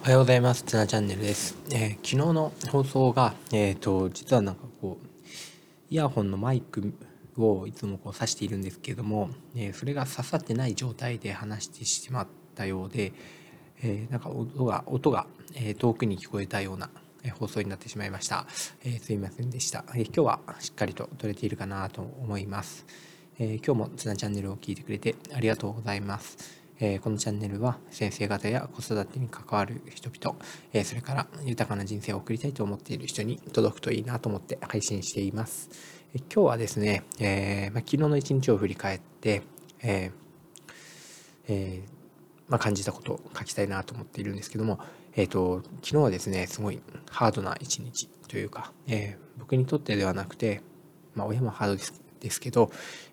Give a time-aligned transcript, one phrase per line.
[0.00, 0.62] おはようございます。
[0.62, 1.56] ツナチャンネルです。
[1.70, 5.06] えー、昨日の放送が、えっ、ー、と、実はなんかこう、
[5.90, 6.94] イヤホンのマイク
[7.36, 13.12] をいつもこう挿しているんですけれども、えー、それが刺さってない状態で話してしまったようで、
[13.82, 16.88] えー、なんか音が、音が、え遠くに聞こえたような
[17.38, 18.46] 放送になってしまいました。
[18.84, 22.86] えすいませんでした、え今日はしっかりと撮れているかなと思います。
[23.40, 26.67] え今日もツナチャンネルを聞いてくれてありがとうございます。
[26.80, 30.38] えこのチャンネルは先生方や子育てに関わる人々、
[30.72, 35.70] えそれから豊かな人生を送りたいと思っている人に届くといいなと思って配信しています。
[36.14, 39.42] え今日はですね、えま昨日の一日を振り返って、
[39.82, 40.12] え
[41.48, 41.88] えー、
[42.48, 44.78] ま、感じたことを書きたいなと思っているんですけども、
[45.16, 50.60] えっ、ー、と、昨日はですね、すごいハードな一日というか、えー、僕にとってではなくて、
[51.14, 52.70] ま、親もハードですですけど、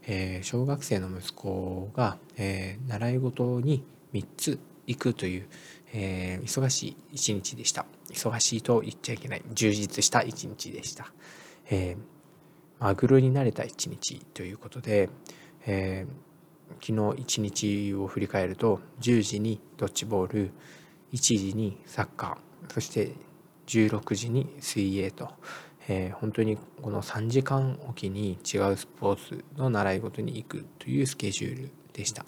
[0.08, 5.48] えー、小学生の息子が、えー、習い事に3つ行くという、
[5.94, 7.86] えー、忙しい一日でした。
[8.12, 9.44] 忙しいと言っちゃいけない。
[9.54, 11.12] 充実した一日でした。
[11.70, 11.98] えー、
[12.80, 15.10] マグロになれた一日ということで、
[15.66, 20.52] えー、昨日一日を振り返ると、10時にドッジボール、
[21.14, 23.14] 1時にサッカー、そして
[23.68, 25.32] 16時に水泳と、
[25.88, 32.26] えー、本当にこの3時間おきに違うスポーツの習い事に行くというスケジュールでした。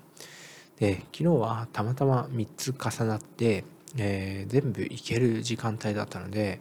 [0.77, 3.63] で昨日はたまたま3つ重なって、
[3.97, 6.59] えー、全部行ける時間帯だったので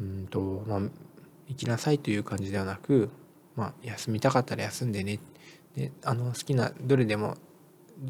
[0.00, 0.80] うんと、まあ、
[1.48, 3.08] 行きなさいという感じではなく、
[3.54, 5.20] まあ、休みたかったら休んでね
[5.76, 7.36] であの好きなどれでも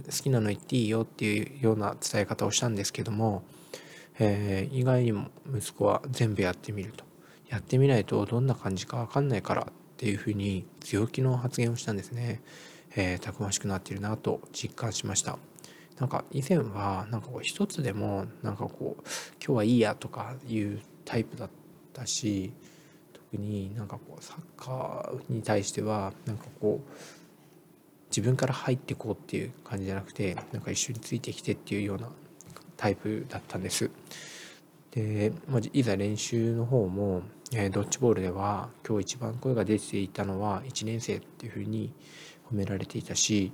[0.06, 3.44] 好きなの言っていいよっていうような伝え方をしたんですけども、
[4.18, 7.05] えー、意外にも息子は全部やってみると
[7.48, 12.42] やってみないとどんな感じか分かんないからっていうふうに強気の発言をしたんですね。
[12.96, 15.38] えー、たくましくなってるなと実感しました。
[15.98, 19.02] なんか以前はなんかこう一つでもなんかこう
[19.42, 21.50] 今日はいいやとかいうタイプだっ
[21.92, 22.52] たし
[23.12, 26.90] 特になんかこうサッカーに対してはなんかこう
[28.10, 32.08] 自分から入ってこうっていう感じじゃなくてなんか一緒についてきてっていうような
[32.76, 33.90] タイプだったんです。
[34.90, 41.92] で、まあ、いざ練習の方もえー、ドッジボールでは今日一番声が出ていたのは1年生っていうふうに
[42.50, 43.52] 褒められていたし、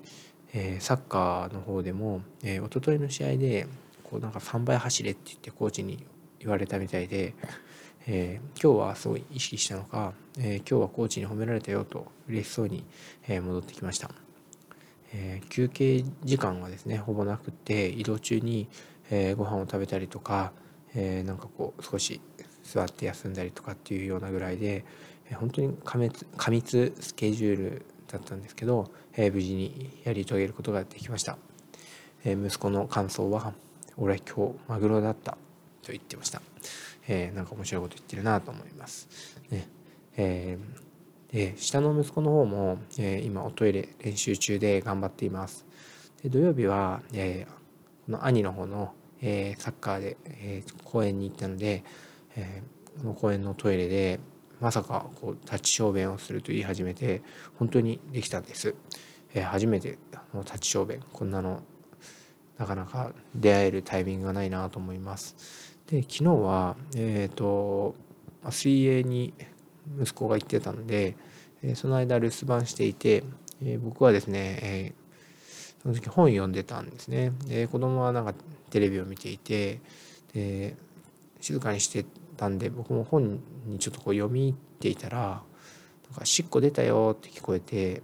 [0.54, 3.66] えー、サッカーの方でも、えー、一昨日の試合で
[4.02, 6.04] こうなんか3倍走れって言ってコーチに
[6.38, 7.34] 言われたみたいで、
[8.06, 12.84] えー、今日はすごい意識したのか、えー、今日はコーチに褒められたよと嬉しそうに、
[13.28, 14.10] えー、戻ってきました、
[15.12, 18.68] えー、休憩時間はですねほぼなくて移動中に、
[19.10, 20.52] えー、ご飯を食べたりとか、
[20.94, 22.22] えー、なんかこう少し
[22.64, 24.84] 座って休んだりとかっていうようなぐらいで
[25.34, 31.38] 本当に過密過密スケジュールだったんですけど、無事にやり遂げることができました、
[32.24, 33.54] 息子の感想は
[33.96, 35.32] 「俺は今日マグロだった」
[35.82, 36.40] と言ってました、
[37.08, 39.08] えー、なんか面白いこと言ってるなと思います、
[39.50, 39.68] ね。
[41.34, 45.64] え、下の息子の方も、今おトイレ練習中で頑張っています。
[46.22, 47.00] で土曜日は、
[48.04, 50.16] この兄の方の、サッカーで、
[50.84, 51.84] 公園に行ったので、
[52.36, 54.20] えー、この公園のトイレで
[54.60, 57.22] まさかこう立ち小便をすると言い始めて
[57.58, 58.74] 本当にできたんです、
[59.34, 59.98] えー、初めて
[60.34, 61.00] の立ち小便。
[61.12, 61.62] こんなの
[62.58, 65.36] なかなか出会えるタイミングがないなと思います。
[65.86, 67.94] で昨日はえっ、ー、と
[68.50, 69.34] 水泳に
[70.00, 71.16] 息子が行ってたので、
[71.62, 73.24] え、その間留守番していて、
[73.64, 74.92] え、僕はですね、え、
[75.82, 77.32] その時本読んでたんですね。
[77.46, 78.34] で子供はなんか
[78.70, 79.80] テレビを見ていて
[80.32, 80.76] で
[81.42, 85.42] 静かにしてたんで僕も本にちょっとこう読み入っていたら
[86.10, 88.02] なんか「しっこ出たよ」って聞こえて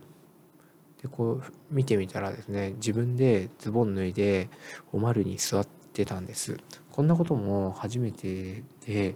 [1.00, 4.50] でこう見てみたらですね自分でズボン脱いで
[4.92, 6.58] おまるに座ってたんです。
[6.90, 9.14] こんなことも初めてで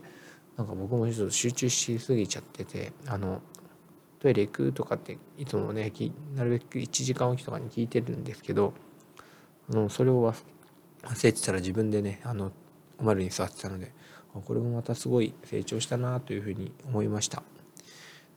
[0.56, 3.42] なんか僕もちょっと集中しすぎちゃっててあの
[4.20, 5.92] トイレ行くとかっていつもね
[6.36, 8.72] なるべく1時間おきとかに聞いてるんですけど
[9.68, 10.32] あのそれを
[11.02, 12.52] 忘れてたら自分でねあの
[13.02, 13.92] おまるに座ってたので
[14.32, 17.42] これもまたすごい成長したなというふうに思いました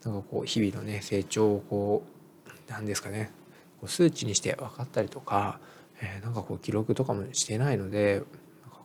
[0.04, 2.04] なんかこう日々のね成長をこ
[2.48, 3.32] う何ですかね
[3.86, 5.60] 数値にして分かったりとか、
[6.02, 8.24] えー、なんかこう記録とかもしてないので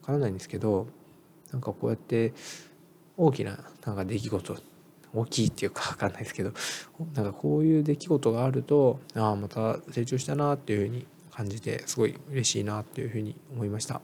[0.00, 0.87] 分からないんですけど
[1.50, 2.35] なんかこうやって
[3.17, 4.56] 大きななんか出来事
[5.12, 6.53] 大きいっていうか 分かんないですけど
[7.15, 14.00] なんかこういう出来事があるとああまた成長したなっていうふうに感じてすごい嬉しいなっていうふうに思いました。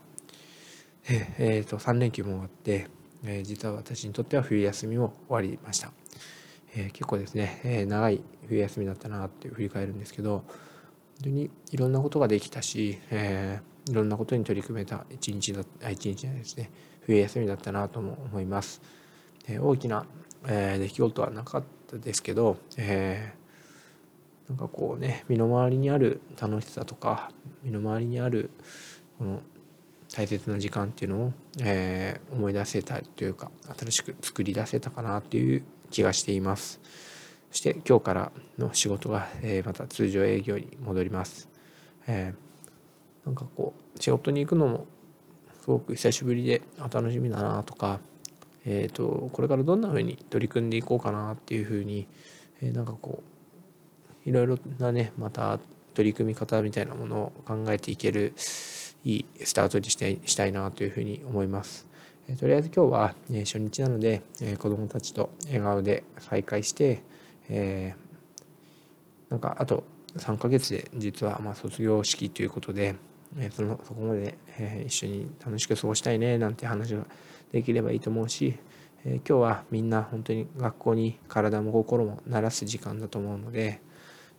[1.09, 2.89] ええー、と3連休も終わって、
[3.25, 5.93] えー、実は私にとっては冬休みも終わりました、
[6.75, 16.71] えー、結構ですね、えー、長い冬休みだったなって振り返るんですけど本当にいろんなことができたし、えいろんなことに取り組めた一日だあ一日ですね
[17.07, 18.83] 冬休みだったなとも思います。
[19.49, 20.05] え大きな、
[20.47, 27.31] えー、出来事はなかったですけど、えー、なんかこうね身の回りにある楽しさとか
[27.63, 28.51] 身の回りにある
[29.19, 29.41] この
[30.13, 36.81] 大切な時間っていうのを、えー、思い出せたというか新しく作り出せたかなっていう気がしています。
[37.51, 41.49] そして今日からの仕事が、えー、また通常営業に戻ります。
[42.07, 44.87] えー、なんかこう仕事に行くのも
[45.61, 48.01] すごく久しぶりで楽しみだなとか、
[48.65, 52.07] えーと、これからどんな風に取り組んでいこうかなっていう風に、
[52.63, 53.23] えー、なんかこ
[54.25, 55.59] ういろいろなねまた
[55.95, 58.35] 取り組み方みたいなものを考えていける
[59.07, 61.87] いいスタートにしてしたいなというふうに思います。
[62.41, 67.05] とりあえず今日は、ね、初日なので、え子どもたちと笑顔で再会して、
[67.49, 69.85] えー、なんかあと
[70.17, 72.97] 3ヶ月で実はま卒業式ということで、
[73.39, 77.07] えそのそこまで、え一緒に楽しく過ごしたいねなんて話が
[77.53, 78.57] できればいいと思うし、
[79.05, 83.81] え今日はみんな本当に学校に体も心も慣らす時間だと思うので、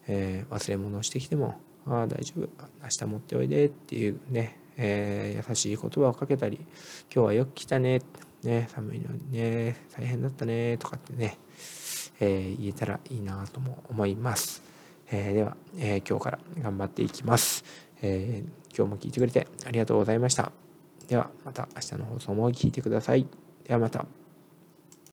[0.10, 1.56] え忘れ物をしてきても
[1.89, 2.50] ああ大丈夫。
[2.84, 6.57] 明日持っておいでっていうね、えー、優しい言葉をかけたり
[7.13, 8.01] 今日はよく来たね
[8.44, 11.38] ね寒いのにね大変だったねとかってね、
[12.19, 14.62] えー、言えたらいいなとも思います、
[15.12, 17.63] えー、では、え今日から頑張っていきます、
[18.01, 18.44] え
[18.75, 20.51] 今日も聞いてくれてありがとうございました。
[21.07, 23.28] ではまた明日の放送も聞いてください。
[23.66, 24.26] ではまた。